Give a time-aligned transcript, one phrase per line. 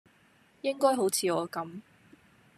[0.61, 1.81] 應該好似我咁